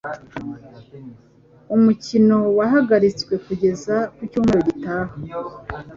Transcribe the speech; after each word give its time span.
Umukino 1.75 2.37
wahagaritswe 2.57 3.33
kugeza 3.45 3.95
ku 4.15 4.21
cyumweru 4.29 4.59
gitaha. 4.67 5.13